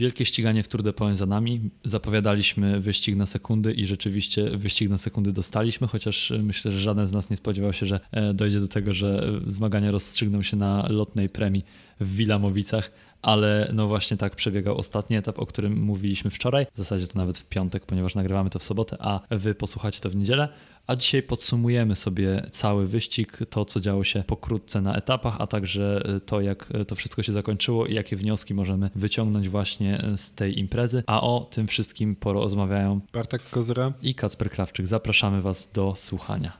[0.00, 1.70] Wielkie ściganie w Tour de Pologne za nami.
[1.84, 7.12] Zapowiadaliśmy wyścig na sekundy i rzeczywiście wyścig na sekundy dostaliśmy, chociaż myślę, że żaden z
[7.12, 11.28] nas nie spodziewał się, że e, dojdzie do tego, że zmagania rozstrzygną się na lotnej
[11.28, 11.64] premii
[12.00, 12.90] w Wilamowicach
[13.22, 17.38] ale no właśnie tak przebiegał ostatni etap, o którym mówiliśmy wczoraj, w zasadzie to nawet
[17.38, 20.48] w piątek, ponieważ nagrywamy to w sobotę, a wy posłuchacie to w niedzielę.
[20.86, 26.02] A dzisiaj podsumujemy sobie cały wyścig, to co działo się pokrótce na etapach, a także
[26.26, 31.02] to, jak to wszystko się zakończyło i jakie wnioski możemy wyciągnąć właśnie z tej imprezy.
[31.06, 34.86] A o tym wszystkim porozmawiają Bartek Kozra i Kacper Krawczyk.
[34.86, 36.58] Zapraszamy Was do słuchania.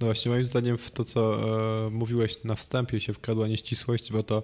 [0.00, 1.40] No właśnie, moim zdaniem w to, co
[1.86, 4.42] e, mówiłeś na wstępie, się wkradła nieścisłość, bo to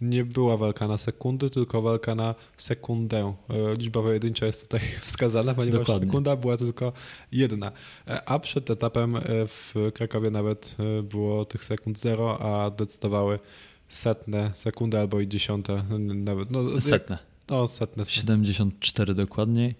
[0.00, 3.34] nie była walka na sekundy, tylko walka na sekundę.
[3.50, 6.06] E, liczba pojedyncza jest tutaj wskazana, ponieważ Dokładnie.
[6.06, 6.92] sekunda była tylko
[7.32, 7.72] jedna.
[8.08, 13.38] E, a przed etapem e, w Krakowie nawet było tych sekund zero, a decydowały
[13.88, 15.84] setne sekundy albo i dziesiąte.
[15.98, 17.18] Nawet, no, setne.
[17.48, 18.06] No, setne.
[18.06, 19.74] 74 dokładniej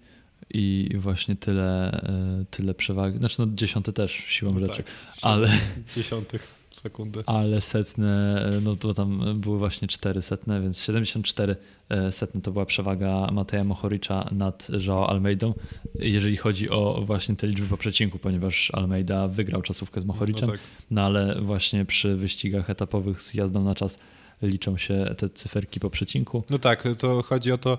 [0.49, 3.17] i właśnie tyle, e, tyle przewagi.
[3.17, 4.85] Znaczy, no dziesiąty też siłą no rzeczy, tak,
[5.21, 5.49] ale.
[5.95, 7.23] Dziesiątych sekundy.
[7.25, 11.55] Ale setne, e, no to tam były właśnie cztery setne, więc 74
[11.89, 15.53] e, setne to była przewaga Mateja Mohoricza nad Joao Almeidą,
[15.95, 20.51] jeżeli chodzi o właśnie te liczby po przecinku, ponieważ Almeida wygrał czasówkę z Mohoriczem, no,
[20.51, 20.61] tak.
[20.91, 23.99] no ale właśnie przy wyścigach etapowych z jazdą na czas
[24.41, 26.43] liczą się te cyferki po przecinku.
[26.49, 27.77] No tak, to chodzi o to,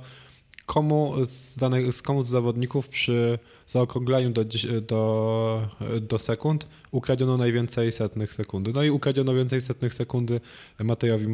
[0.69, 4.45] komu z, danych, komu z zawodników przy zaokrągleniu do,
[4.89, 5.69] do,
[6.01, 8.73] do sekund ukradziono najwięcej setnych sekundy.
[8.75, 10.41] No i ukradziono więcej setnych sekundy
[10.81, 11.27] Matejowi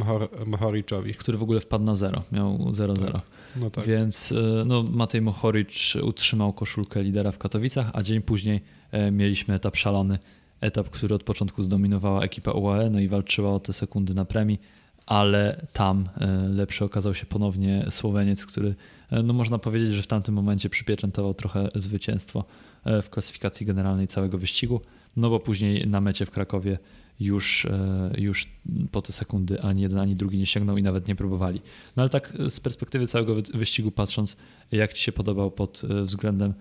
[0.47, 1.15] Mohoriczowi.
[1.15, 3.13] Który w ogóle wpadł na zero, miał 0-0.
[3.13, 3.23] Tak.
[3.57, 3.87] No tak.
[3.87, 9.55] Więc e, no, Matej Mohoricz utrzymał koszulkę lidera w Katowicach, a dzień później e, mieliśmy
[9.55, 10.19] etap szalony,
[10.61, 14.61] etap, który od początku zdominowała ekipa UAE, no i walczyła o te sekundy na premii,
[15.07, 18.75] ale tam e, lepszy okazał się ponownie Słoweniec, który E,
[19.11, 22.45] no można powiedzieć, że w tamtym momencie przypieczętował trochę zwycięstwo
[22.85, 24.81] e, w klasyfikacji generalnej całego wyścigu,
[25.17, 26.79] no bo później na mecie w Krakowie
[27.21, 28.49] już, e, już
[28.93, 31.61] po te sekundy ani jeden, ani drugi nie sięgnął i nawet nie próbowali.
[31.97, 34.37] No ale tak z perspektywy całego wyścigu patrząc,
[34.73, 36.55] jak Ci się podobał pod względem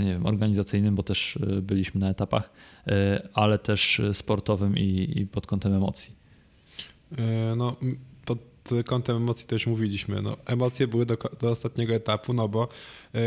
[0.00, 2.50] nie wiem, organizacyjnym, bo też byliśmy na etapach,
[3.34, 6.14] ale też sportowym i, i pod kątem emocji?
[7.56, 7.76] No,
[8.84, 10.22] kątem emocji też mówiliśmy.
[10.22, 12.68] No, emocje były do, do ostatniego etapu, no bo
[13.14, 13.20] yy,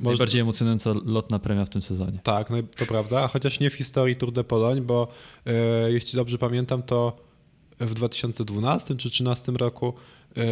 [0.00, 2.18] Najbardziej emocjonująca lotna premia w tym sezonie.
[2.22, 5.08] Tak, no to prawda, chociaż nie w historii Tour de Pologne, bo
[5.46, 5.52] yy,
[5.92, 7.16] jeśli dobrze pamiętam, to
[7.80, 9.94] w 2012 czy 2013 roku
[10.36, 10.44] yy,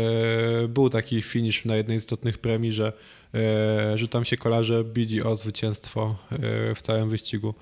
[0.68, 2.92] był taki finish na jednej z lotnych premii, że,
[3.94, 6.16] że tam się kolarze bili o zwycięstwo
[6.74, 7.54] w całym wyścigu.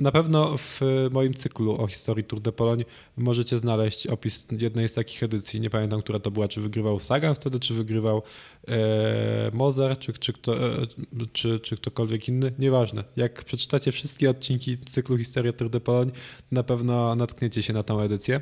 [0.00, 2.84] Na pewno w moim cyklu o historii Tour de Pologne
[3.16, 5.60] możecie znaleźć opis jednej z takich edycji.
[5.60, 8.22] Nie pamiętam, która to była, czy wygrywał Sagan wtedy, czy wygrywał
[8.68, 10.86] e, Mozer, czy, czy, kto, e,
[11.32, 12.52] czy, czy ktokolwiek inny.
[12.58, 13.04] Nieważne.
[13.16, 16.12] Jak przeczytacie wszystkie odcinki cyklu Historia Tour de Pologne,
[16.52, 18.40] na pewno natkniecie się na tę edycję.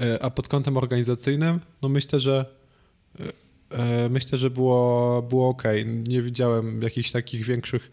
[0.00, 2.44] E, a pod kątem organizacyjnym, no myślę, że
[3.20, 3.32] e,
[3.78, 5.62] e, myślę, że było, było ok.
[6.08, 7.90] Nie widziałem jakichś takich większych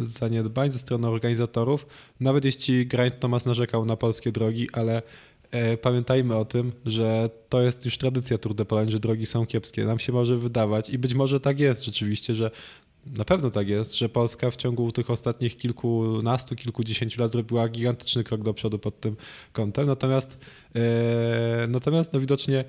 [0.00, 1.86] zaniedbań ze strony organizatorów,
[2.20, 5.02] nawet jeśli Grind Thomas narzekał na polskie drogi, ale
[5.50, 9.84] e, pamiętajmy o tym, że to jest już tradycja Tour de że drogi są kiepskie.
[9.84, 12.50] Nam się może wydawać i być może tak jest rzeczywiście, że
[13.06, 18.24] na pewno tak jest, że Polska w ciągu tych ostatnich kilkunastu, kilkudziesięciu lat zrobiła gigantyczny
[18.24, 19.16] krok do przodu pod tym
[19.52, 19.86] kątem.
[19.86, 20.38] Natomiast,
[20.74, 22.64] e, natomiast no widocznie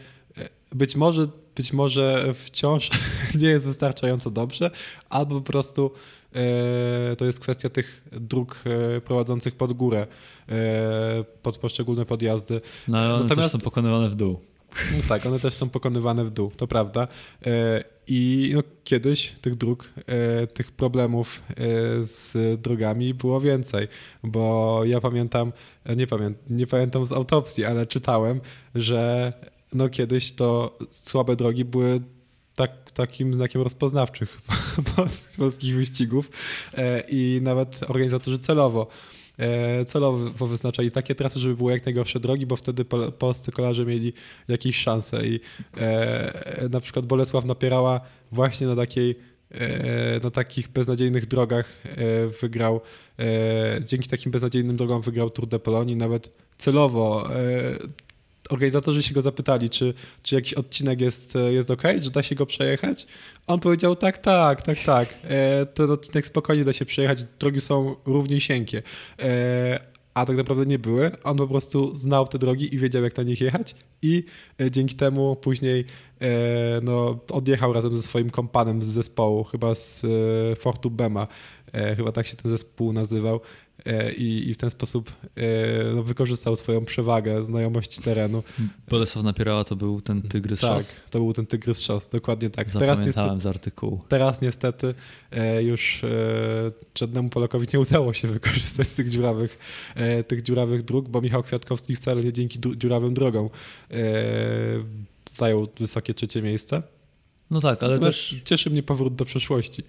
[0.71, 2.89] być może, być może wciąż
[3.41, 4.71] nie jest wystarczająco dobrze,
[5.09, 5.91] albo po prostu
[6.35, 8.63] e, to jest kwestia tych dróg
[8.97, 10.07] e, prowadzących pod górę,
[10.49, 12.61] e, pod poszczególne podjazdy.
[12.87, 14.39] No ale one Natomiast, też są pokonywane w dół.
[14.97, 17.07] No tak, one też są pokonywane w dół, to prawda.
[18.07, 19.93] I no, kiedyś tych dróg,
[20.53, 21.41] tych problemów
[21.99, 23.87] z drogami było więcej,
[24.23, 25.53] bo ja pamiętam,
[25.97, 28.41] nie, pamię nie pamiętam z autopsji, ale czytałem,
[28.75, 29.33] że
[29.73, 32.01] no kiedyś to słabe drogi były
[32.55, 34.41] tak, takim znakiem rozpoznawczych
[35.37, 36.29] polskich wyścigów
[36.77, 38.87] e, i nawet organizatorzy celowo
[39.37, 42.85] e, celowo wyznaczali takie trasy, żeby były jak najgorsze drogi, bo wtedy
[43.19, 44.13] polscy kolarze mieli
[44.47, 45.27] jakieś szanse.
[45.27, 45.39] I
[45.77, 48.01] e, na przykład Bolesław napierała
[48.31, 49.31] właśnie na takiej
[50.23, 51.73] na takich beznadziejnych drogach
[52.41, 52.81] wygrał,
[53.83, 57.29] dzięki takim beznadziejnym drogom wygrał Tour de Pologne nawet celowo
[58.51, 59.93] organizatorzy się go zapytali, czy,
[60.23, 63.07] czy jakiś odcinek jest, jest ok, że da się go przejechać.
[63.47, 65.15] On powiedział tak, tak, tak, tak.
[65.23, 68.83] E, ten odcinek spokojnie da się przejechać, drogi są równiusieńkie.
[69.19, 71.11] E, a tak naprawdę nie były.
[71.23, 74.23] On po prostu znał te drogi i wiedział, jak na nich jechać i
[74.61, 75.85] e, dzięki temu później
[76.21, 76.27] e,
[76.81, 81.27] no, odjechał razem ze swoim kompanem z zespołu, chyba z e, Fortu Bema,
[81.97, 83.41] chyba tak się ten zespół nazywał E,
[84.17, 88.43] i, i w ten sposób e, no, wykorzystał swoją przewagę, znajomość terenu.
[88.89, 90.95] Bolesław Napierała to był ten Tygrys tak, Szos?
[91.09, 92.71] to był ten Tygrys Szos, dokładnie tak.
[92.71, 94.01] Teraz niestety, z artykułu.
[94.07, 94.93] Teraz niestety
[95.31, 96.01] e, już
[96.95, 99.59] żadnemu Polakowi nie udało się wykorzystać tych dziurawych,
[100.27, 103.47] tych dziurawych dróg, bo Michał Kwiatkowski wcale nie dzięki dziurawym drogom
[105.35, 106.83] zajął wysokie trzecie miejsce.
[107.51, 108.41] No tak, ale Natomiast też...
[108.45, 109.83] Cieszy mnie powrót do przeszłości.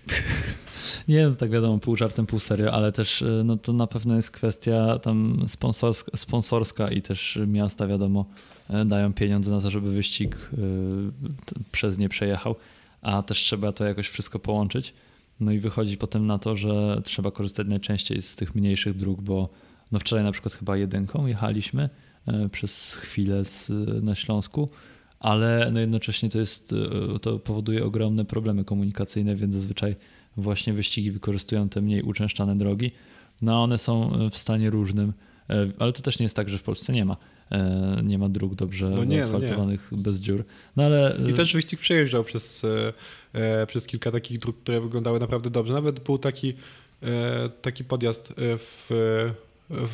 [1.09, 4.17] Nie, no tak wiadomo, pół żartem, pół serio, ale też e, no to na pewno
[4.17, 8.27] jest kwestia tam sponsorska, sponsorska i też miasta, wiadomo,
[8.71, 10.56] e, dają pieniądze na to, żeby wyścig e,
[11.73, 12.56] przez nie przejechał,
[13.03, 14.94] a też trzeba to jakoś wszystko połączyć.
[15.41, 19.49] No i wychodzi potem na to, że trzeba korzystać najczęściej z tych mniejszych dróg, bo
[19.93, 21.91] no wczoraj na przykład chyba jedynką jechaliśmy
[22.53, 23.71] przez chwilę z,
[24.03, 24.69] na Śląsku,
[25.21, 26.75] ale no jednocześnie to jest,
[27.23, 29.97] to powoduje ogromne problemy komunikacyjne, więc zazwyczaj
[30.37, 32.93] właśnie wyścigi wykorzystują te mniej uczęszczane drogi.
[33.43, 35.12] No one są w stanie różnym,
[35.50, 37.17] e, ale to też nie jest tak, że w Polsce nie ma
[37.50, 40.44] e, nie ma dróg dobrze no nie, asfaltowanych no bez dziur.
[40.76, 41.19] No ale...
[41.31, 42.67] I też wyścig przejeżdżał przez,
[43.34, 45.73] e, przez kilka takich dróg, które wyglądały naprawdę dobrze.
[45.73, 46.55] Nawet był taki,
[47.62, 48.90] taki podjazd w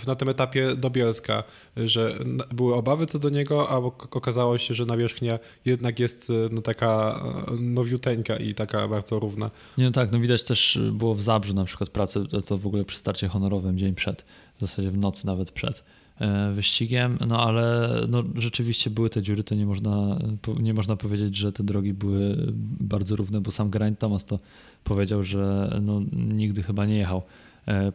[0.06, 1.44] na tym etapie do Bielska,
[1.76, 2.18] że
[2.52, 3.76] były obawy co do niego, a
[4.10, 7.20] okazało się, że nawierzchnia jednak jest no, taka
[7.60, 9.50] nowiuteńka i taka bardzo równa.
[9.78, 12.84] Nie, no tak, no widać też było w Zabrzu na przykład pracę, to w ogóle
[12.84, 14.24] przy starcie honorowym, dzień przed,
[14.58, 15.84] w zasadzie w nocy nawet przed
[16.20, 20.18] e, wyścigiem, no ale no, rzeczywiście były te dziury, to nie można,
[20.60, 24.38] nie można powiedzieć, że te drogi były bardzo równe, bo sam Geraint Thomas to
[24.84, 27.22] powiedział, że no, nigdy chyba nie jechał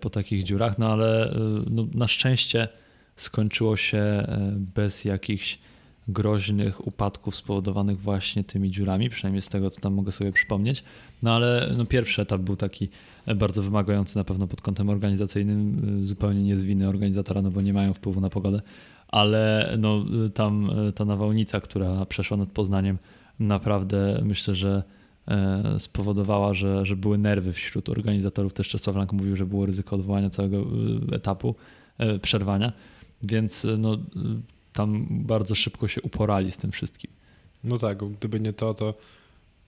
[0.02, 1.36] po takich dziurach, no ale e,
[1.70, 2.68] no, na szczęście
[3.16, 5.60] skończyło się e, bez jakichś
[6.08, 10.84] groźnych upadków spowodowanych właśnie tymi dziurami, przynajmniej z tego, co tam mogę sobie przypomnieć.
[11.24, 12.90] No ale no, pierwszy etap był taki
[13.36, 17.74] bardzo wymagający na pewno pod kątem organizacyjnym, zupełnie nie z winy organizatora, no bo nie
[17.74, 18.62] mają wpływu na pogodę,
[19.08, 22.98] ale no, tam ta nawałnica, która przeszła nad Poznaniem,
[23.40, 25.03] naprawdę myślę, że E,
[25.78, 28.54] spowodowała, że, że były nerwy wśród organizatorów.
[28.54, 31.56] Też Czesław Lank mówił, że było ryzyko odwołania całego e, etapu,
[31.98, 32.74] e, przerwania,
[33.24, 33.98] więc no,
[34.74, 37.12] tam bardzo szybko się uporali z tym wszystkim.
[37.64, 38.94] No tak, gdyby nie to, to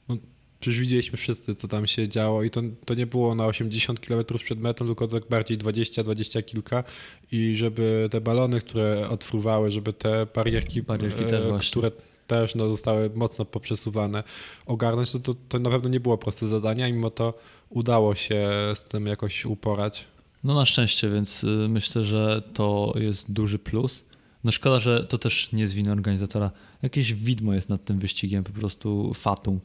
[0.10, 0.18] no,
[0.60, 4.26] przecież widzieliśmy wszyscy, co tam się działo i to, to nie było na 80 km
[4.44, 6.84] przed metą, tylko tak bardziej 20, 20 kilka
[7.32, 11.92] i żeby te balony, które odfruwały, żeby te barierki, barierki e, które
[12.28, 14.24] też no, zostały mocno poprzesuwane.
[14.66, 17.34] Ogarnąć to, to, to na pewno nie było proste zadanie, a mimo to
[17.70, 20.06] udało się z tym jakoś uporać.
[20.44, 24.06] No na szczęście, więc y, myślę, że to jest duży plus.
[24.44, 26.52] No szkoda, że to też nie jest wina organizatora.
[26.82, 29.60] Jakieś widmo jest nad tym wyścigiem, po prostu fatum.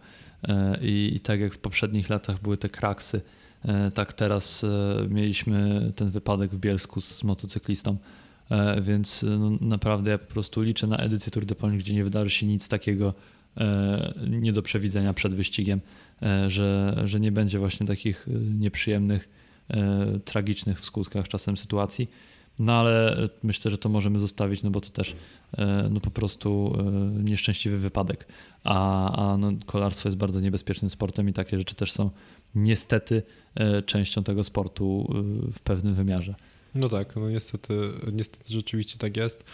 [0.49, 3.21] E, I, I, tak jak w poprzednich latach były te kraksy,
[3.65, 4.69] e, tak teraz e,
[5.09, 7.97] mieliśmy ten wypadek w Bielsku z motocyklistą
[8.83, 12.31] więc no, naprawdę ja po prostu liczę na edycję Tour de Pologne, gdzie nie wydarzy
[12.31, 13.15] się nic takiego
[13.57, 15.81] e, nie do przewidzenia przed wyścigiem,
[16.23, 18.27] e, że, że nie będzie właśnie takich
[18.59, 19.41] nieprzyjemnych,
[20.25, 22.11] tragicznych w skutkach czasem sytuacji.
[22.59, 25.17] No ale myślę, że to możemy zostawić, no bo to też
[25.91, 26.77] no po prostu
[27.25, 28.29] nieszczęśliwy wypadek.
[28.65, 32.11] A, a no, kolarstwo jest bardzo niebezpiecznym sportem i takie rzeczy też są
[32.55, 33.23] niestety
[33.87, 35.13] częścią tego sportu
[35.53, 36.35] w pewnym wymiarze.
[36.75, 37.75] No tak, no niestety,
[38.13, 39.45] niestety rzeczywiście tak jest.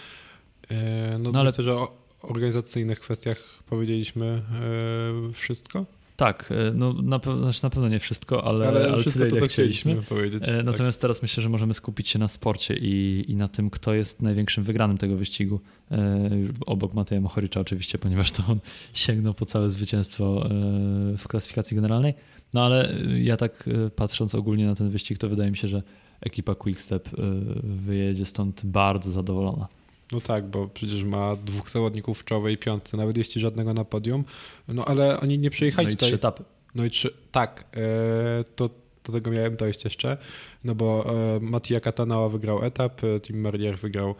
[0.70, 5.87] E, no, no ale myślę, że o organizacyjnych kwestiach powiedzieliśmy e, wszystko.
[6.16, 9.30] Tak, e, no na, pewno, znaczy na pewno nie wszystko, ale, ale, ale wszystko tyle,
[9.30, 10.42] to, co chcieliśmy, powiedzieć.
[10.64, 11.02] Natomiast tak.
[11.02, 14.64] teraz myślę, że możemy skupić się na sporcie i, i na tym, kto jest największym
[14.64, 15.61] wygranym tego wyścigu.
[16.66, 18.61] Obok Mateja Mochoricza oczywiście, ponieważ to on
[18.92, 20.49] sięgnął po całe zwycięstwo
[21.18, 22.14] w klasyfikacji generalnej.
[22.54, 23.64] No ale ja tak
[23.96, 25.82] patrząc ogólnie na ten wyścig, to wydaje mi się, że
[26.20, 27.08] ekipa Quickstep
[27.62, 29.68] wyjedzie stąd bardzo zadowolona.
[30.13, 34.25] No tak, bo przecież ma dwóch zawodników w czołowej piątce, nawet jeśli żadnego na podium.
[34.69, 36.09] No ale oni nie przyjechali no i tutaj.
[36.09, 36.45] trzy etapy.
[36.75, 38.71] No i trzy, tak, e, to
[39.05, 40.17] do tego miałem dojść jeszcze,
[40.65, 44.15] no bo e, Mattia Katanała wygrał etap, e, Tim Merlier wygrał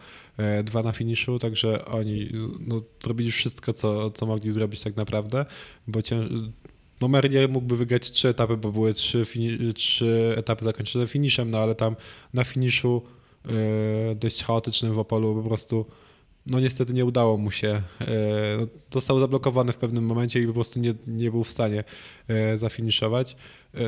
[0.63, 2.29] dwa na finiszu, także oni
[2.67, 5.45] no, zrobili wszystko, co, co mogli zrobić tak naprawdę,
[5.87, 6.25] bo cięż,
[7.01, 9.23] no Merlier mógłby wygrać trzy etapy, bo były trzy,
[9.75, 11.95] trzy etapy zakończone finiszem, no ale tam
[12.33, 13.01] na finiszu
[14.15, 15.85] dość chaotycznym w Opolu po prostu
[16.49, 17.81] no niestety nie udało mu się.
[17.99, 18.07] Yy,
[18.93, 21.83] został zablokowany w pewnym momencie i po prostu nie, nie był w stanie
[22.27, 23.35] yy, zafiniszować.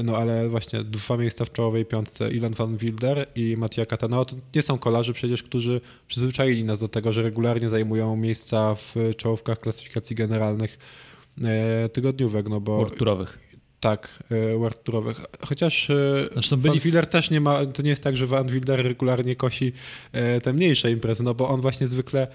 [0.03, 4.35] no ale właśnie dwa miejsca w czołowej piątce, Ilan van Wilder i Mattia Catano, to
[4.55, 9.59] nie są kolarzy przecież, którzy przyzwyczaili nas do tego, że regularnie zajmują miejsca w czołówkach
[9.59, 10.77] klasyfikacji generalnych
[11.93, 12.79] tygodniówek, no bo...
[13.79, 15.21] tak, e, World Tourowych.
[15.47, 15.91] Chociaż
[16.33, 16.79] znaczy Van byli...
[16.79, 19.73] Wilder też nie ma, to nie jest tak, że Van Wilder regularnie kosi
[20.11, 22.27] e, te mniejsze imprezy, no bo on właśnie zwykle,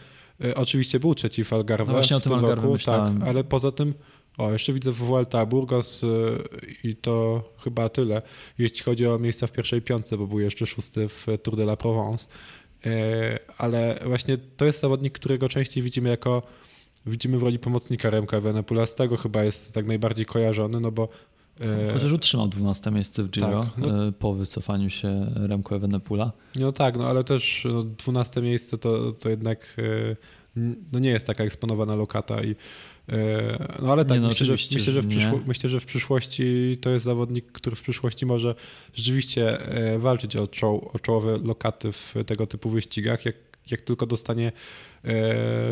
[0.55, 3.95] oczywiście był trzeci w Algarve no właśnie w tym tym roku, tak, ale poza tym,
[4.39, 6.03] o, jeszcze widzę Vuelta Burgos
[6.85, 8.23] i to chyba tyle,
[8.59, 11.77] jeśli chodzi o miejsca w pierwszej piątce, bo był jeszcze szósty w Tour de la
[11.77, 12.27] Provence,
[13.59, 16.43] ale właśnie to jest zawodnik, którego częściej widzimy jako
[17.07, 21.09] widzimy w roli pomocnika Remka Evenepoela, z tego chyba jest tak najbardziej kojarzony, no bo
[21.93, 26.33] Chociaż utrzymał 12 miejsce w Giro tak, no, e, po wycofaniu się Remco Evenepoela.
[26.57, 30.17] No tak, no ale też no, 12 miejsce to, to jednak e,
[30.93, 32.55] no, nie jest taka eksponowana lokata i
[33.83, 36.91] no ale tak, no, myślę, że, myślę, że w przyszło, myślę, że w przyszłości to
[36.91, 38.55] jest zawodnik, który w przyszłości może
[38.95, 39.59] rzeczywiście
[39.99, 43.37] walczyć o, czoł, o czołowe lokaty w tego typu wyścigach, jak,
[43.71, 44.53] jak tylko dostanie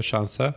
[0.02, 0.52] szansę.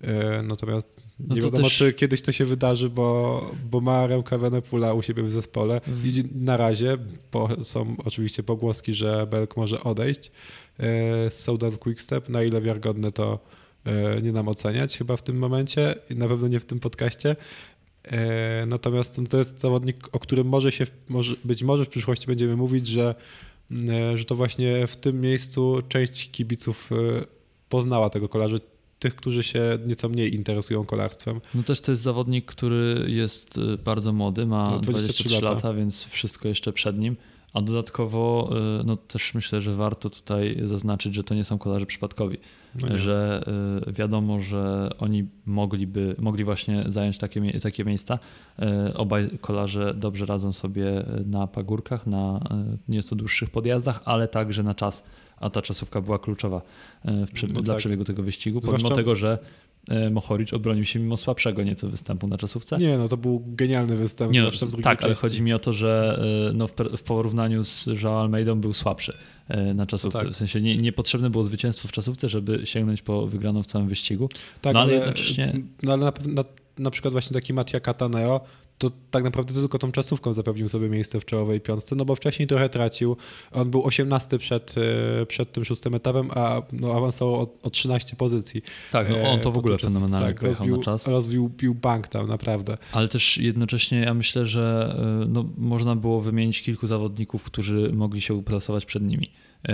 [0.00, 1.76] E, natomiast no nie wiadomo, też...
[1.76, 6.24] czy kiedyś to się wydarzy, bo, bo ma Remka Wenepula u siebie w zespole i
[6.34, 6.96] na razie
[7.32, 10.30] bo są oczywiście pogłoski, że Belk może odejść
[10.78, 12.28] e, z Southern Quickstep.
[12.28, 13.38] Na ile wiarygodne to
[13.84, 17.36] e, nie nam oceniać chyba w tym momencie i na pewno nie w tym podcaście.
[18.66, 22.86] Natomiast to jest zawodnik, o którym może się, może, być może w przyszłości będziemy mówić,
[22.86, 23.14] że,
[24.14, 26.90] że to właśnie w tym miejscu część kibiców
[27.68, 28.56] poznała tego kolarza,
[28.98, 31.40] tych, którzy się nieco mniej interesują kolarstwem.
[31.54, 35.54] No też to jest zawodnik, który jest y, bardzo młody, ma no, 23 lata.
[35.54, 37.16] lata, więc wszystko jeszcze przed nim.
[37.52, 38.50] A dodatkowo
[38.80, 42.38] y, no też myślę, że warto tutaj zaznaczyć, że to nie są kolarze przypadkowi.
[42.80, 43.44] No że
[43.88, 48.18] y, wiadomo, że oni mogliby, mogli właśnie zająć takie, takie miejsca.
[48.94, 52.40] Obaj kolarze dobrze radzą sobie na pagórkach, na
[52.88, 55.04] nieco dłuższych podjazdach, ale także na czas
[55.36, 56.62] a ta czasówka była kluczowa
[57.04, 57.78] e, no dla tak.
[57.78, 58.96] przebiegu tego wyścigu, pomimo Zwłaszcza...
[58.96, 59.38] tego, że
[59.88, 62.78] e, Mohoric obronił się mimo słabszego nieco występu na czasówce.
[62.78, 64.32] Nie, no to był genialny występ.
[64.32, 64.50] Nie, no,
[64.82, 68.60] tak, ale chodzi mi o to, że e, no, w, w porównaniu z Joao Almeidą
[68.60, 69.16] był słabszy
[69.74, 70.18] na czasówce.
[70.18, 70.32] No tak.
[70.32, 74.28] W sensie nie, niepotrzebne było zwycięstwo w czasówce, żeby sięgnąć po wygraną w całym wyścigu.
[74.62, 75.52] Tak, no ale, ale jednocześnie...
[75.82, 76.44] No ale na, na,
[76.78, 78.40] na przykład właśnie taki Mattia Cataneo
[78.78, 82.48] to tak naprawdę tylko tą czasówką zapewnił sobie miejsce w czołowej piątce, no bo wcześniej
[82.48, 83.16] trochę tracił.
[83.52, 84.74] On był 18 przed,
[85.22, 88.62] e, przed tym szóstym etapem, a no, awansował o, o 13 pozycji.
[88.92, 91.08] Tak, no on to w ogóle fenomenalnie tak, rozbił, na czas.
[91.08, 92.78] Rozbił pił bank tam, naprawdę.
[92.92, 98.20] Ale też jednocześnie ja myślę, że e, no, można było wymienić kilku zawodników, którzy mogli
[98.20, 99.30] się uplasować przed nimi.
[99.68, 99.72] E,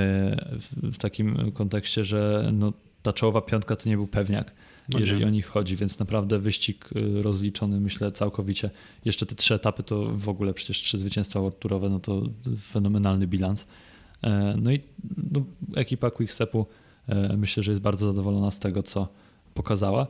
[0.61, 4.55] w, w takim kontekście, że no, ta czołowa piątka to nie był pewniak
[4.89, 8.71] no jeżeli o nich chodzi, więc naprawdę wyścig y, rozliczony, myślę, całkowicie.
[9.05, 12.23] Jeszcze te trzy etapy to w ogóle przecież trzy zwycięstwa world no to
[12.61, 13.67] fenomenalny bilans.
[14.23, 14.81] E, no i
[15.33, 15.45] no,
[15.77, 16.67] ekipa Quickstepu
[17.09, 19.09] e, myślę, że jest bardzo zadowolona z tego, co
[19.55, 20.07] pokazała.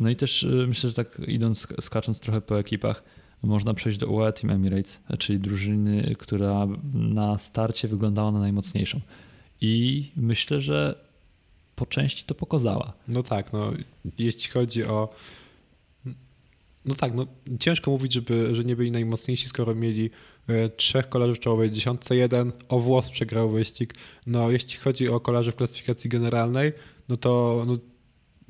[0.00, 3.02] No i też y, myślę, że tak idąc, skacząc trochę po ekipach,
[3.42, 9.00] można przejść do UAE Team Emirates, czyli drużyny, która na starcie wyglądała na najmocniejszą.
[9.60, 11.07] I myślę, że
[11.78, 12.92] po części to pokazała.
[13.08, 13.72] No tak, no
[14.18, 15.08] jeśli chodzi o
[16.84, 17.26] no tak, no
[17.60, 20.10] ciężko mówić, żeby, że nie byli najmocniejsi, skoro mieli
[20.46, 23.94] e, trzech kolarzy czołowej dziesiątce, jeden o włos przegrał wyścig.
[24.26, 26.72] No jeśli chodzi o kolarzy w klasyfikacji generalnej,
[27.08, 27.74] no to no,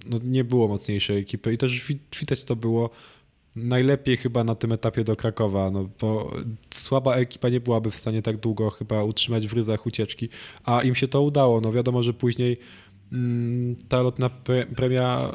[0.06, 2.90] no nie było mocniejszej ekipy i też widać to było
[3.56, 6.32] najlepiej chyba na tym etapie do Krakowa, no bo
[6.70, 10.28] słaba ekipa nie byłaby w stanie tak długo chyba utrzymać w ryzach ucieczki,
[10.64, 11.60] a im się to udało.
[11.60, 12.58] No wiadomo, że później
[13.88, 14.30] ta lotna
[14.76, 15.32] premia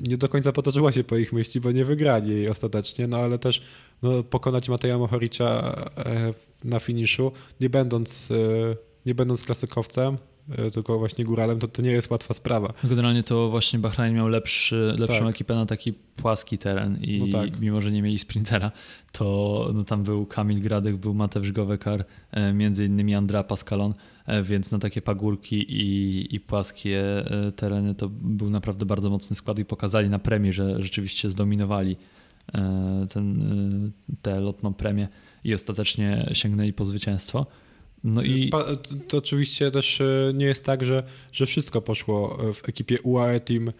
[0.00, 3.38] nie do końca potoczyła się po ich myśli, bo nie wygrali jej ostatecznie, no ale
[3.38, 3.62] też
[4.02, 8.34] no, pokonać Mateja Mohoricza e, na finiszu, nie będąc, e,
[9.06, 10.18] nie będąc klasykowcem,
[10.72, 12.72] tylko właśnie góralem, to, to nie jest łatwa sprawa.
[12.84, 15.28] Generalnie to właśnie Bahrain miał lepszy, lepszą tak.
[15.28, 17.60] ekipę na taki płaski teren i no tak.
[17.60, 18.72] mimo, że nie mieli sprintera,
[19.12, 22.04] to no, tam był Kamil Gradek, był Mateusz Gowekar,
[22.54, 23.94] między innymi Andra Pascalon,
[24.26, 29.36] E, więc na takie pagórki i, i płaskie e, tereny to był naprawdę bardzo mocny
[29.36, 31.96] skład i pokazali na premii, że rzeczywiście zdominowali
[32.54, 35.08] e, ten, tę lotną premię
[35.44, 37.46] i ostatecznie sięgnęli po zwycięstwo.
[38.04, 38.50] No i...
[39.08, 40.02] To oczywiście też
[40.34, 43.72] nie jest tak, że, że wszystko poszło w ekipie UAE Team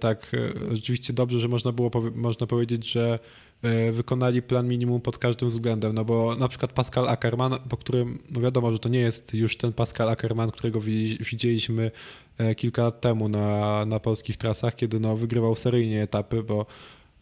[0.00, 0.32] tak
[0.72, 3.18] rzeczywiście dobrze, że można było można powiedzieć, że
[3.62, 8.18] E, wykonali plan minimum pod każdym względem, no bo na przykład Pascal Ackermann, po którym,
[8.30, 10.80] no wiadomo, że to nie jest już ten Pascal Ackermann, którego
[11.20, 11.90] widzieliśmy
[12.38, 16.66] e, kilka lat temu na, na polskich trasach, kiedy no wygrywał seryjnie etapy, bo...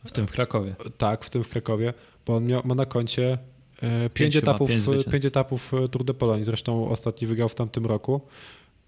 [0.05, 0.75] W tym w Krakowie.
[0.99, 1.95] Tak, w tym w Krakowie,
[2.27, 3.39] bo on miał, ma na koncie
[3.81, 6.45] Pięć, pięć etapów, pięć, pięć etapów Tour de Pologne.
[6.45, 8.21] Zresztą ostatni wygrał w tamtym roku.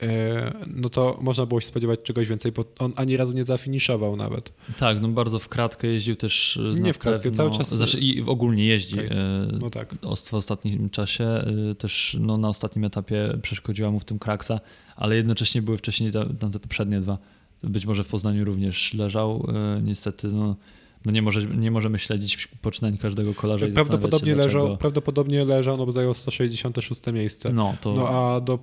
[0.03, 4.17] E, no to można było się spodziewać czegoś więcej, bo on ani razu nie zafiniszował
[4.17, 4.53] nawet.
[4.79, 6.57] Tak, no bardzo w kratkę jeździł też.
[6.57, 7.75] E, nie w kratkę, pewno, cały czas.
[7.75, 8.95] Znaczy i ogólnie jeździ.
[8.95, 9.19] Okay.
[9.19, 9.95] E, no tak.
[10.31, 11.45] W ostatnim czasie
[11.79, 14.61] też no, na ostatnim etapie przeszkodziła mu w tym kraksa,
[14.97, 17.19] ale jednocześnie były wcześniej tam te poprzednie dwa.
[17.63, 19.49] Być może w Poznaniu również leżał.
[19.83, 20.57] Niestety, no
[21.05, 24.77] no nie, może, nie możemy śledzić poczynań każdego kolarza i prawdopodobnie dlaczego...
[24.77, 27.53] Prawdopodobnie leżał, no bo zajął 166 miejsce.
[27.53, 27.95] No, to...
[27.95, 28.59] no a do,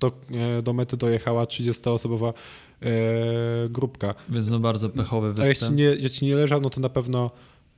[0.00, 2.32] do, e, do mety dojechała 30-osobowa
[2.82, 4.14] e, grupka.
[4.28, 5.46] Więc no bardzo pechowy występ.
[5.46, 7.30] A jeśli nie, jeśli nie leżał, no to na pewno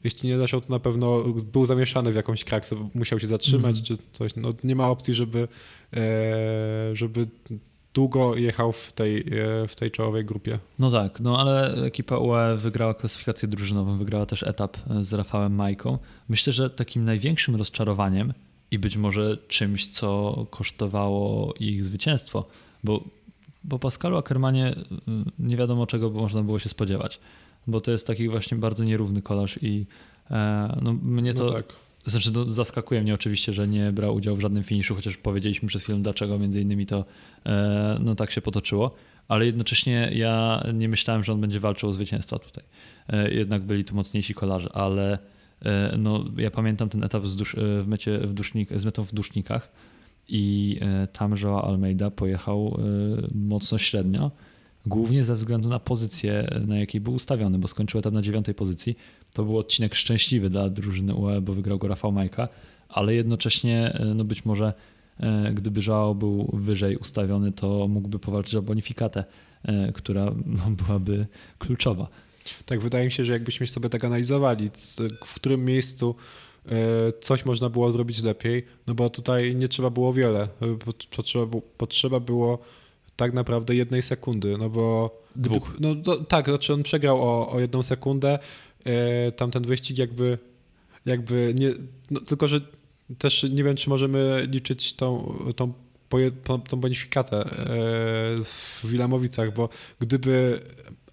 [0.05, 3.85] jeśli nie leżał, to na pewno był zamieszany w jakąś kraksę, musiał się zatrzymać, mm
[3.85, 4.33] czy coś.
[4.37, 5.49] No, nie ma opcji, żeby,
[5.93, 7.27] e, żeby
[7.99, 10.59] długo jechał w tej, e, w tej czołowej grupie.
[10.79, 15.55] No tak, no ale ekipa UE wygrała klasyfikację drużynową, wygrała też etap e, z Rafałem
[15.55, 15.99] Majką.
[16.29, 18.33] Myślę, że takim największym rozczarowaniem
[18.71, 22.45] i być może czymś, co kosztowało ich zwycięstwo,
[22.85, 23.05] bo
[23.69, 24.77] po Pascalu Ackermanie y,
[25.39, 27.21] nie wiadomo czego można było się spodziewać,
[27.67, 29.87] bo to jest taki właśnie bardzo nierówny kolarz i
[30.31, 31.45] e, no, mnie to...
[31.45, 31.88] No tak.
[32.11, 35.83] Znaczy, no, zaskakuje mnie oczywiście, że nie brał udziału w żadnym finiszu, chociaż powiedzieliśmy przez
[35.83, 37.05] chwilę dlaczego, między innymi to
[37.47, 38.95] e, no, tak się potoczyło,
[39.29, 42.65] ale jednocześnie ja nie myślałem, że on będzie walczył o zwycięstwa tutaj.
[43.09, 45.19] E, jednak byli tu mocniejsi kolarze, ale
[45.65, 49.73] E, no, ja pamiętam ten etap dusz, w mecie w dusznik, z metą w dusznikach
[50.29, 50.81] i
[51.13, 52.79] tam Joao Almeida pojechał
[53.35, 54.31] mocno średnio,
[54.87, 58.97] głównie ze względu na pozycję, na jakiej był ustawiony, bo skończył etap na dziewiątej pozycji.
[59.39, 62.49] To był odcinek szczęśliwy dla drużyny UE, bo wygrał go Rafał Majka,
[62.89, 64.73] ale jednocześnie no być może
[65.55, 69.25] gdyby Joao był wyżej ustawiony, to mógłby powalczyć o bonifikatę,
[69.95, 71.27] która no, byłaby
[71.59, 72.09] kluczowa.
[72.67, 74.71] Tak, wydaje mi się, że jakbyśmy sobie tak analizowali,
[75.27, 76.15] w którym miejscu
[76.67, 76.71] e,
[77.21, 80.43] coś można było zrobić lepiej, no bo tutaj nie trzeba było wiele.
[80.43, 80.49] E,
[81.17, 82.59] potrzeba, potrzeba było
[83.17, 85.19] tak naprawdę jednej sekundy, no bo...
[85.37, 85.77] Dwóch.
[85.81, 88.39] no to, tak, znaczy on przegrał o, o jedną sekundę, e,
[89.37, 90.39] tamten wyścig jakby,
[91.07, 91.71] jakby nie...
[92.11, 92.61] No, tylko, że
[93.19, 95.73] też nie wiem, czy możemy liczyć tą, tą
[96.69, 97.49] tą bonifikatę
[98.45, 99.69] w Wilamowicach, bo
[100.01, 100.61] gdyby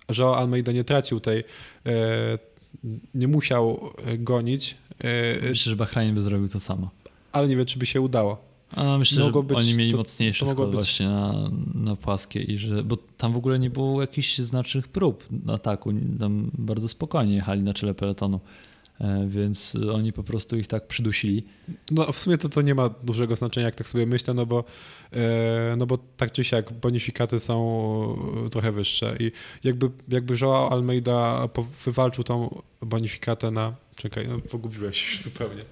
[0.10, 1.44] że Almeida nie tracił tej,
[1.86, 2.40] e,
[3.14, 4.76] nie musiał e, gonić.
[5.00, 6.90] E, myślę, że Bahrain by zrobił to samo.
[7.32, 8.55] Ale nie wiem, czy by się udało.
[8.72, 10.76] A myślę, że być, oni mieli to, mocniejszy to skład być.
[10.76, 15.28] właśnie na, na płaskie i że, bo tam w ogóle nie było jakichś znacznych prób
[15.48, 18.40] ataku, tam bardzo spokojnie jechali na czele peletonu.
[19.02, 21.44] E, więc oni po prostu ich tak przydusili.
[21.92, 24.64] No w sumie to, to nie ma dużego znaczenia, jak tak sobie myślę, no bo,
[25.12, 29.32] e, no bo tak czy siak bonifikaty są trochę wyższe i
[29.64, 31.50] jakby, jakby Joao Almeida
[31.86, 33.74] wywalczył tą bonifikatę na...
[33.96, 35.66] Czekaj, no pogubiłeś się zupełnie.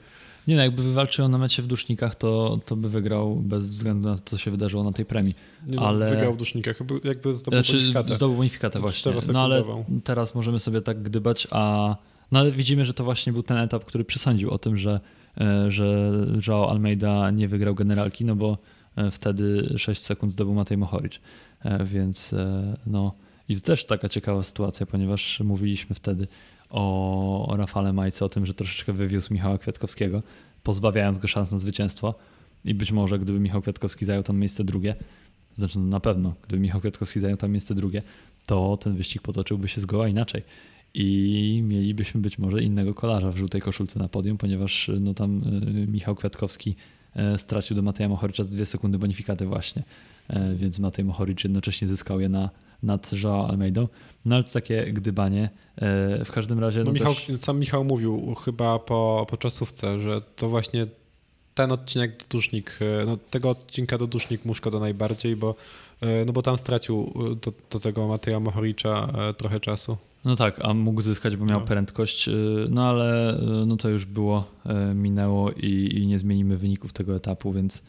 [0.47, 4.15] Nie no, jakby wywalczył na mecie w dusznikach, to, to by wygrał bez względu na
[4.15, 5.35] to, co się wydarzyło na tej premii.
[5.67, 6.09] Nie no, ale...
[6.09, 8.15] Wygrał w dusznikach, jakby zdobył znaczy, bonifikatę.
[8.15, 9.11] Zdobył bonifikatę właśnie.
[9.33, 9.63] No ale
[10.03, 11.95] teraz możemy sobie tak gdybać, a
[12.31, 14.99] no ale widzimy, że to właśnie był ten etap, który przesądził o tym, że,
[15.41, 16.11] e, że
[16.47, 18.57] Joao Almeida nie wygrał generalki, no bo
[18.95, 21.19] e, wtedy 6 sekund zdobył Matej Mohoric.
[21.63, 22.35] E, więc
[22.87, 23.13] no
[23.49, 26.27] i to też taka ciekawa sytuacja, ponieważ mówiliśmy wtedy
[26.73, 30.23] o, Rafale Majce, o tym, że troszeczkę wywiózł Michała Kwiatkowskiego,
[30.63, 32.15] pozbawiając go szans na zwycięstwo.
[32.65, 34.95] I być może gdyby Michał Kwiatkowski zajął tam miejsce drugie,
[35.53, 38.01] znaczy no na pewno, gdyby Michał Kwiatkowski zajął tam miejsce drugie,
[38.45, 40.43] to ten wyścig potoczyłby się zgoła inaczej
[40.93, 45.87] i mielibyśmy być może innego kolarza w żółtej koszulce na podium, ponieważ no tam e,
[45.87, 46.75] Michał Kwiatkowski
[47.15, 49.83] e, stracił do Mateja Mohoricza dwie sekundy bonifikaty właśnie,
[50.27, 52.49] e, więc Matej Mohoricz jednocześnie zyskał je na,
[52.83, 53.87] nad Joao Almeidą.
[54.25, 55.49] No ale to takie gdybanie.
[56.25, 56.79] W każdym razie...
[56.79, 57.27] No, no Michał, też...
[57.39, 60.85] Sam Michał mówił chyba po, po czasówce, że to właśnie
[61.55, 65.55] ten odcinek do dusznik, no tego odcinka do dusznik mu szkoda najbardziej, bo,
[66.25, 69.97] no bo tam stracił do, do tego Mateja Mohoricza trochę czasu.
[70.25, 71.65] No tak, a mógł zyskać, bo miał no.
[71.65, 72.29] prędkość,
[72.69, 74.43] no ale no to już było,
[74.95, 77.81] minęło i, i nie zmienimy wyników tego etapu, więc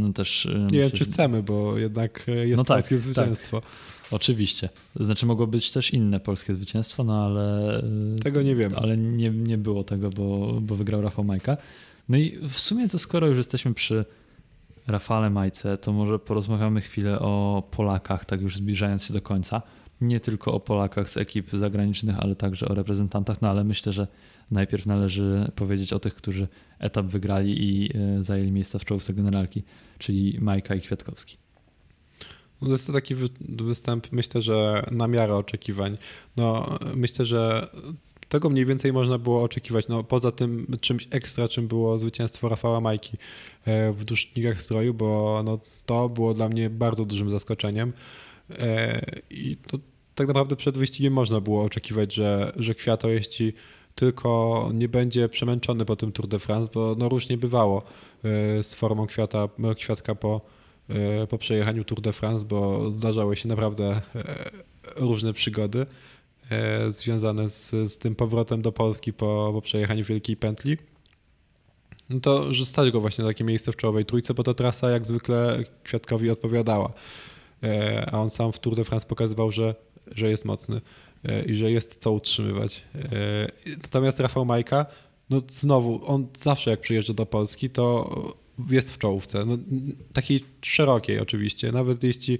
[0.00, 0.48] no też...
[0.72, 3.02] Nie wiem, czy chcemy, bo jednak jest no tak, polskie tak.
[3.02, 3.60] zwycięstwo.
[3.60, 3.70] Tak.
[4.10, 4.68] Oczywiście.
[4.96, 7.82] Znaczy mogło być też inne polskie zwycięstwo, no ale...
[8.22, 8.72] Tego nie wiem.
[8.76, 11.56] Ale nie, nie było tego, bo, bo wygrał Rafał Majka.
[12.08, 14.04] No i w sumie to skoro już jesteśmy przy
[14.86, 19.62] Rafale Majce, to może porozmawiamy chwilę o Polakach, tak już zbliżając się do końca
[20.00, 24.06] nie tylko o Polakach z ekip zagranicznych, ale także o reprezentantach, no ale myślę, że
[24.50, 29.62] najpierw należy powiedzieć o tych, którzy etap wygrali i e, zajęli miejsca w czołówce generalki,
[29.98, 31.36] czyli Majka i Kwiatkowski.
[32.62, 35.96] No jest to taki występ, myślę, że na miarę oczekiwań.
[36.36, 37.68] No, myślę, że
[38.28, 39.88] tego mniej więcej można było oczekiwać.
[39.88, 43.16] No, poza tym czymś ekstra, czym było zwycięstwo Rafała Majki
[43.64, 47.92] e, w Dusznikach Stroju, bo no, to było dla mnie bardzo dużym zaskoczeniem.
[48.50, 49.78] E, I to
[50.14, 53.08] tak naprawdę przed wyścigiem można było oczekiwać, że, że Kwiato
[53.94, 57.82] tylko nie będzie przemęczony po tym Tour de France, bo no różnie bywało
[58.24, 60.40] e, z formą kwiata, kwiatka po,
[61.28, 64.00] po przejechaniu Tour de France, bo zdarzały się naprawdę
[64.96, 65.86] różne przygody.
[66.50, 70.78] E, związane z, z tym powrotem do Polski po, po przejechaniu Wielkiej Pętli.
[72.10, 74.90] No to, że stać go właśnie na takie miejsce w czołowej trójce, bo to trasa
[74.90, 76.92] jak zwykle Kwiatkowi odpowiadała.
[77.62, 79.74] E, a on sam w Tour de France pokazywał, że,
[80.06, 80.80] że jest mocny
[81.24, 82.82] e, i że jest co utrzymywać.
[83.82, 84.86] Natomiast Rafał Majka,
[85.30, 88.14] no znowu, on zawsze jak przyjeżdża do Polski, to
[88.70, 89.44] jest w czołówce.
[89.44, 89.58] No,
[90.12, 91.72] takiej szerokiej oczywiście.
[91.72, 92.38] Nawet jeśli, e,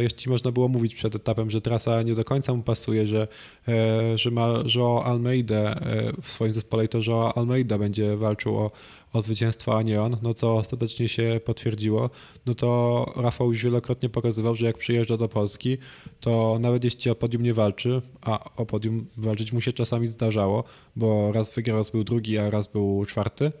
[0.00, 3.28] jeśli można było mówić przed etapem, że trasa nie do końca mu pasuje, że,
[3.68, 5.76] e, że ma Joao Almeida e,
[6.22, 8.70] w swoim zespole i to Joao Almeida będzie walczył o,
[9.12, 12.10] o zwycięstwo, a nie on, no co ostatecznie się potwierdziło,
[12.46, 15.78] no to Rafał już wielokrotnie pokazywał, że jak przyjeżdża do Polski,
[16.20, 20.64] to nawet jeśli o podium nie walczy, a o podium walczyć mu się czasami zdarzało,
[20.96, 23.52] bo raz wygrał, raz był drugi, a raz był czwarty,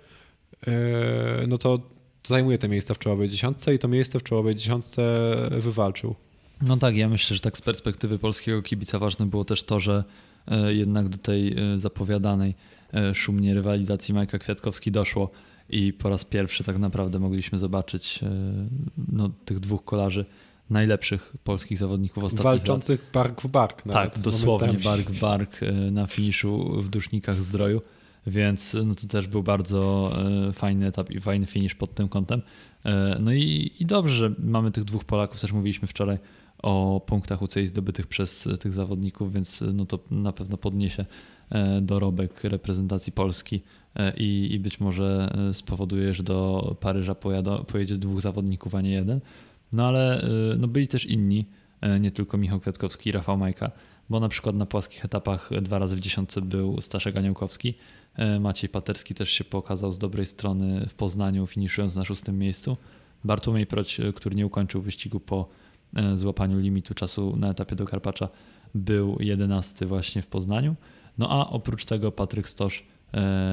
[0.66, 1.78] E, no to
[2.24, 5.02] zajmuje te miejsca w czołowej dziesiątce i to miejsce w czołowej dziesiątce
[5.50, 6.14] wywalczył.
[6.62, 10.04] No tak, ja myślę, że tak z perspektywy polskiego kibica ważne było też to, że
[10.46, 12.54] e, jednak do tej e, zapowiadanej
[13.14, 15.30] szumnie rywalizacji Majka Kwiatkowski doszło
[15.70, 18.20] i po raz pierwszy tak naprawdę mogliśmy zobaczyć
[19.12, 20.24] no, tych dwóch kolarzy
[20.70, 23.12] najlepszych polskich zawodników ostatnich Walczących lat.
[23.12, 23.82] bark w bark.
[23.82, 24.96] tak, dosłownie momentami.
[24.96, 25.60] bark w bark
[25.92, 27.82] na finiszu w Dusznikach Zdroju
[28.28, 30.12] więc no to też był bardzo
[30.48, 32.42] e, fajny etap i fajny finish pod tym kątem.
[32.84, 36.18] E, no i, i dobrze, że mamy tych dwóch Polaków, też mówiliśmy wczoraj
[36.62, 41.04] o punktach UCI zdobytych przez tych zawodników, więc no to na pewno podniesie
[41.50, 43.62] e, dorobek reprezentacji Polski
[44.16, 49.20] i, i być może spowoduje, że do Paryża pojada, pojedzie dwóch zawodników, a nie jeden.
[49.72, 51.44] No ale no byli też inni,
[52.00, 53.70] nie tylko Michał Kwiatkowski i Rafał Majka,
[54.10, 57.97] bo na przykład na płaskich etapach dwa razy w dziesiątce był Staszek Aniołkowski, E,
[58.40, 62.76] Maciej Paterski też się pokazał z dobrej strony w Poznaniu, finiszując na szóstym miejscu.
[63.24, 65.48] Bartłomiej Proć, e, który nie ukończył wyścigu po
[65.96, 68.28] e, złapaniu limitu czasu na etapie do Karpacza,
[68.74, 70.76] był jedenasty właśnie w Poznaniu.
[71.18, 72.84] No a oprócz tego Patryk Stosz,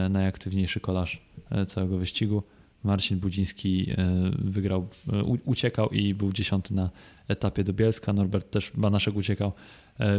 [0.10, 1.22] najaktywniejszy kolarz
[1.68, 2.44] całego wyścigu.
[2.84, 3.92] Marcin Budziński
[4.40, 4.88] wygrał,
[5.46, 6.90] uciekał i był dziesiąty na
[7.28, 8.14] etapie do Bielska.
[8.14, 9.52] Norbert też Banaszek uciekał,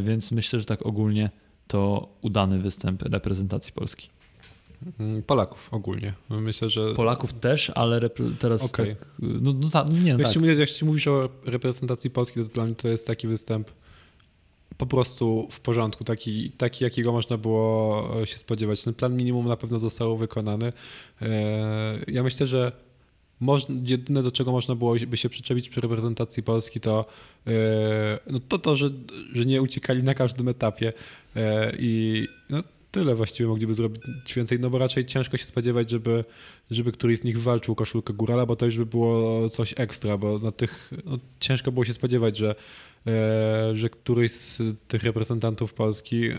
[0.02, 1.30] więc myślę, że tak ogólnie
[1.66, 4.08] to udany występ reprezentacji Polski.
[5.00, 6.14] Mm, Polaków ogólnie.
[6.30, 6.94] Myślę, że.
[6.94, 8.74] Polaków też, ale teraz.
[8.74, 8.96] Okay.
[8.96, 10.58] Tak, no, no, ta, nie, no jeśli, tak.
[10.58, 13.70] jeśli mówisz o reprezentacji Polski, to dla mnie to jest taki występ
[14.76, 18.82] po prostu w porządku, taki, taki jakiego można było się spodziewać.
[18.82, 20.72] Ten plan minimum na pewno został wykonany.
[21.22, 22.72] E, ja myślę, że
[23.40, 27.04] można, jedyne do czego można było by się przyczepić przy reprezentacji Polski to
[27.46, 27.52] e,
[28.26, 28.90] no to, to że,
[29.32, 30.92] że nie uciekali na każdym etapie
[31.36, 34.02] e, i no, tyle właściwie mogliby zrobić
[34.36, 36.24] więcej, no bo raczej ciężko się spodziewać, żeby,
[36.70, 40.38] żeby któryś z nich walczył koszulkę górala, bo to już by było coś ekstra, bo
[40.38, 42.54] na tych no, ciężko było się spodziewać, że,
[43.06, 46.36] e, że któryś z tych reprezentantów Polski e,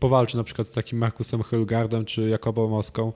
[0.00, 3.12] powalczy na przykład z takim Markusem Hylgardem czy Jakobą Moską,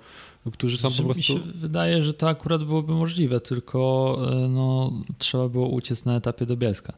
[0.52, 1.32] którzy są znaczy, po prostu...
[1.32, 6.16] Mi się wydaje, że to akurat byłoby możliwe, tylko e, no, trzeba było uciec na
[6.16, 6.92] etapie do Bielska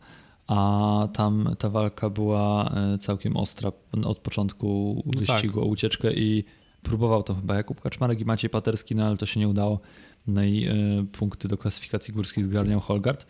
[0.47, 3.73] a tam ta walka była e, całkiem ostra
[4.05, 5.65] od początku no wyścigu tak.
[5.65, 6.45] o ucieczkę i
[6.83, 9.81] próbował to chyba Jakub Kaczmarek i Maciej Paterski, no ale to się nie udało.
[10.27, 13.23] No i y, punkty do klasyfikacji górskiej zgarniał Holgard.
[13.23, 13.27] Y,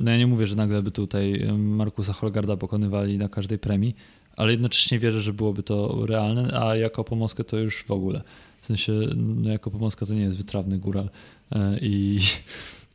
[0.00, 3.94] no ja nie mówię, że nagle by tutaj Markusa Holgarda pokonywali na każdej premii,
[4.36, 8.22] ale jednocześnie wierzę, że byłoby to realne, a jako Pomoskę to już w ogóle.
[8.60, 11.10] W sensie, no jako Pomoska to nie jest wytrawny góral
[11.80, 12.20] i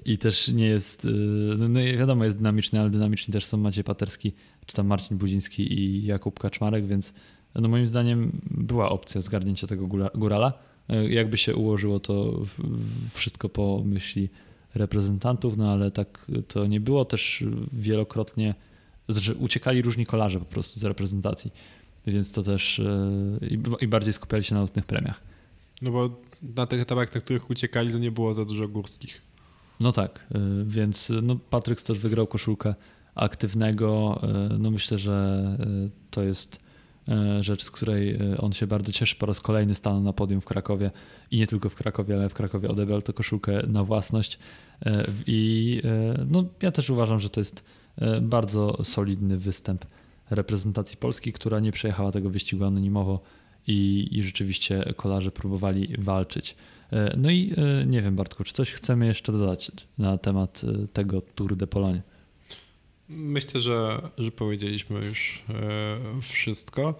[0.06, 1.10] i też nie jest, y,
[1.58, 4.34] no, no wiadomo, jest dynamiczny, ale dynamiczni też są Maciej Paterski,
[4.66, 7.14] czy tam Marcin Budziński i Jakub Kaczmarek, więc
[7.56, 10.54] no moim zdaniem była opcja zgarnięcia tego górala.
[10.94, 12.46] Y, jakby się ułożyło to
[13.14, 14.30] wszystko po myśli
[14.76, 17.06] reprezentantów, no ale tak to nie było.
[17.06, 18.56] Też wielokrotnie
[19.10, 21.52] znaczy uciekali różni kolarze po prostu z reprezentacji,
[22.08, 25.22] więc to też y, i bardziej skupiali się na lotnych premiach.
[25.82, 26.22] No bo
[26.56, 29.22] na tych etapach, na których uciekali, to nie było za dużo górskich.
[29.80, 32.76] No tak, y, więc y, no Patryk też wygrał koszulkę
[33.16, 34.22] aktywnego.
[34.54, 35.58] Y, no myślę, że
[36.12, 36.70] to jest
[37.42, 39.16] rzecz, z której on się bardzo cieszy.
[39.16, 40.92] Po raz kolejny stanął na podium w Krakowie
[41.32, 44.40] i nie tylko w Krakowie, ale w Krakowie odebrał tę koszulkę na własność.
[45.28, 45.82] I
[46.32, 47.64] no, ja też uważam, że to jest
[48.22, 49.86] bardzo solidny występ
[50.30, 53.22] reprezentacji Polski, która nie przejechała tego wyścigu anonimowo
[53.68, 56.56] i, i rzeczywiście kolarze próbowali walczyć.
[56.92, 60.88] E, no i e, nie wiem, Bartku, czy coś chcemy jeszcze dodać na temat e,
[60.88, 62.02] tego Tour de Pologne?
[63.10, 65.44] Myślę, że, że powiedzieliśmy już
[66.22, 66.96] wszystko.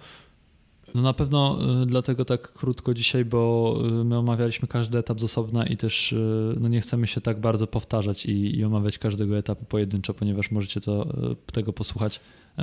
[0.96, 3.76] No na pewno dlatego tak krótko dzisiaj, bo
[4.06, 6.16] my omawialiśmy każdy etap z osobna i też
[6.60, 10.82] no nie chcemy się tak bardzo powtarzać i, i omawiać każdego etapu pojedynczo, ponieważ możecie
[10.82, 11.08] to,
[11.52, 12.20] tego posłuchać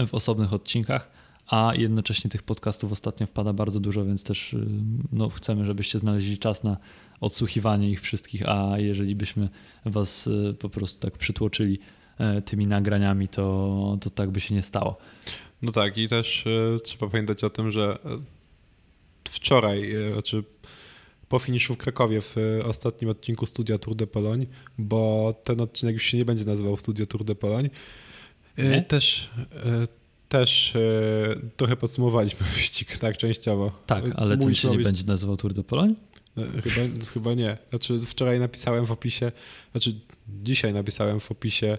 [0.06, 1.10] w osobnych odcinkach
[1.46, 4.66] a jednocześnie tych podcastów ostatnio wpada bardzo dużo, więc też y,
[5.12, 6.76] no, chcemy, żebyście znaleźli czas na
[7.20, 9.48] odsłuchiwanie ich wszystkich, a jeżeli byśmy
[9.84, 11.78] was y, po prostu tak przytłoczyli
[12.18, 14.98] e, tymi nagraniami, to, to tak by się nie stało.
[15.62, 18.18] No tak i też e, trzeba pamiętać o tym, że e,
[19.24, 20.44] wczoraj, znaczy
[21.28, 24.46] po finiszu w Krakowie w ostatnim odcinku Studia Tour de Pologne,
[24.78, 27.70] bo ten odcinek już się nie będzie nazywał Studio Tour de Pologne,
[28.58, 28.82] nie?
[28.82, 29.30] też
[30.28, 30.80] też e,
[31.56, 33.72] trochę podsumowaliśmy wyścig, tak, częściowo.
[33.86, 35.94] Tak, ale ten się nie będzie nazywał Tour de Pologne?
[36.38, 37.58] E, chyba, chyba nie.
[37.70, 39.32] Znaczy, wczoraj napisałem w opisie,
[39.72, 39.94] znaczy
[40.28, 41.78] dzisiaj napisałem w opisie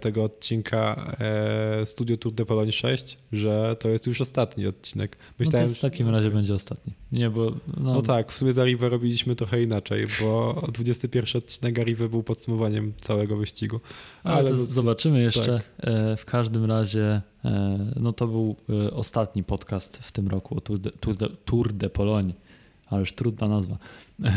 [0.00, 5.16] tego odcinka e, Studio Tour de Pologne 6, że to jest już ostatni odcinek.
[5.38, 6.92] Myślałem, no w takim razie będzie ostatni.
[7.12, 7.94] Nie, bo, no...
[7.94, 12.92] no tak, w sumie za Rive robiliśmy trochę inaczej, bo 21 odcinek Rive był podsumowaniem
[13.00, 13.80] całego wyścigu.
[14.24, 15.60] Ale, Ale to no, zobaczymy jeszcze.
[15.78, 15.88] Tak.
[15.90, 17.22] E, w każdym razie
[17.96, 18.56] no to był
[18.92, 22.32] ostatni podcast w tym roku o Tour de, Tour de, Tour de Pologne.
[22.90, 23.78] Ależ trudna nazwa.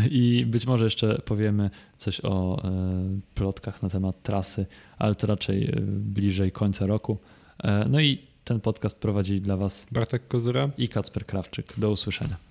[0.09, 4.65] I być może jeszcze powiemy coś o e, plotkach na temat trasy,
[4.97, 7.17] ale to raczej e, bliżej końca roku.
[7.63, 11.73] E, no i ten podcast prowadzili dla Was Bartek Kozyra i Kacper Krawczyk.
[11.77, 12.46] Do usłyszenia.